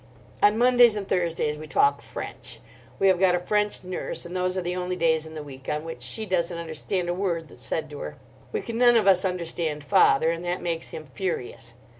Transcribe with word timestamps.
On 0.41 0.57
Mondays 0.57 0.95
and 0.95 1.07
Thursdays 1.07 1.59
we 1.59 1.67
talk 1.67 2.01
French. 2.01 2.59
We 2.97 3.07
have 3.07 3.19
got 3.19 3.35
a 3.35 3.39
French 3.39 3.83
nurse; 3.83 4.25
and 4.25 4.35
those 4.35 4.57
are 4.57 4.61
the 4.63 4.75
only 4.75 4.95
days 4.95 5.27
in 5.27 5.35
the 5.35 5.43
week 5.43 5.69
on 5.69 5.85
which 5.85 6.01
she 6.01 6.25
doesn't 6.25 6.57
understand 6.57 7.07
a 7.07 7.13
word 7.13 7.49
that's 7.49 7.61
said 7.63 7.87
to 7.91 7.99
her. 7.99 8.17
We 8.51 8.61
can 8.61 8.79
none 8.79 8.95
of 8.95 9.05
us 9.05 9.25
understand 9.25 9.83
father, 9.83 10.31
and 10.31 10.43
that 10.43 10.59
makes 10.59 10.89
him 10.89 11.05
furious. 11.05 11.75